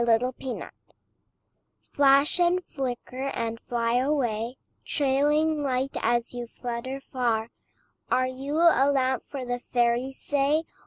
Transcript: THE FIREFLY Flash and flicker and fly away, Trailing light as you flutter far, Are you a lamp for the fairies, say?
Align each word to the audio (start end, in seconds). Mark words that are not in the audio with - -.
THE 0.03 0.17
FIREFLY 0.19 0.67
Flash 1.93 2.39
and 2.39 2.65
flicker 2.65 3.27
and 3.35 3.59
fly 3.59 3.97
away, 3.97 4.57
Trailing 4.83 5.61
light 5.61 5.95
as 6.01 6.33
you 6.33 6.47
flutter 6.47 6.99
far, 6.99 7.49
Are 8.09 8.25
you 8.25 8.55
a 8.55 8.89
lamp 8.91 9.21
for 9.21 9.45
the 9.45 9.59
fairies, 9.59 10.17
say? 10.19 10.63